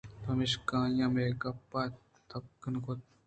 پمشکا 0.23 0.77
آئیءَ 0.85 1.07
مئے 1.13 1.25
گپاں 1.41 1.87
تپاک 2.29 2.63
نہ 2.73 2.79
کُت 2.83 2.99